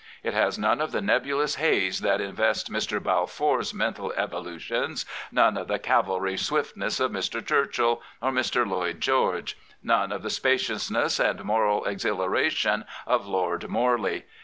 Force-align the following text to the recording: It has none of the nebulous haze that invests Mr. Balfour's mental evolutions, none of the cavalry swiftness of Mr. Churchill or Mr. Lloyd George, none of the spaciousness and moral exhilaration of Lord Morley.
It 0.23 0.33
has 0.33 0.57
none 0.57 0.81
of 0.81 0.91
the 0.91 0.99
nebulous 0.99 1.57
haze 1.57 1.99
that 2.01 2.21
invests 2.21 2.69
Mr. 2.69 2.99
Balfour's 2.99 3.71
mental 3.71 4.11
evolutions, 4.13 5.05
none 5.31 5.55
of 5.57 5.67
the 5.67 5.77
cavalry 5.77 6.37
swiftness 6.37 6.99
of 6.99 7.11
Mr. 7.11 7.45
Churchill 7.45 8.01
or 8.19 8.31
Mr. 8.31 8.67
Lloyd 8.67 8.99
George, 8.99 9.59
none 9.83 10.11
of 10.11 10.23
the 10.23 10.31
spaciousness 10.31 11.19
and 11.19 11.43
moral 11.43 11.85
exhilaration 11.85 12.83
of 13.05 13.27
Lord 13.27 13.67
Morley. 13.69 14.23